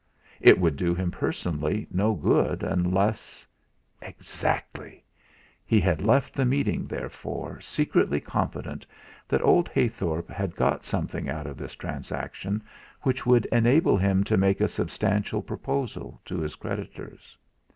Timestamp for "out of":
11.29-11.55